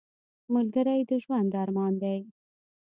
ملګری 0.53 1.01
د 1.09 1.11
ژوند 1.23 1.51
ارمان 1.63 1.93
دی 2.01 2.19